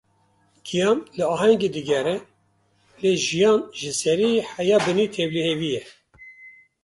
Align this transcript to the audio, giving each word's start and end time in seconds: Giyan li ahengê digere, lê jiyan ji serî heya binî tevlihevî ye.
Giyan 0.67 0.99
li 1.15 1.23
ahengê 1.33 1.69
digere, 1.75 2.17
lê 3.01 3.11
jiyan 3.25 3.59
ji 3.79 3.91
serî 4.01 4.31
heya 4.51 4.77
binî 4.85 5.05
tevlihevî 5.15 5.69
ye. 5.75 5.83